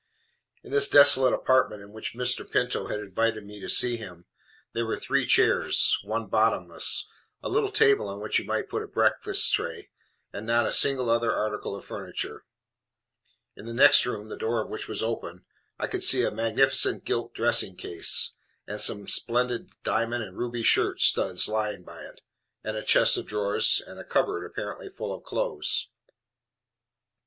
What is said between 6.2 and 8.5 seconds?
bottomless, a little table on which you